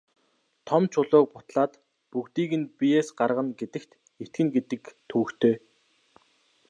Том 0.67 0.83
чулууг 0.91 1.27
бутлаад 1.33 1.73
бүгдийг 2.11 2.51
нь 2.59 2.71
биеэс 2.77 3.09
гаргана 3.19 3.51
гэдэгт 3.59 3.91
итгэнэ 4.23 4.51
гэдэг 4.55 4.81
төвөгтэй. 5.09 5.55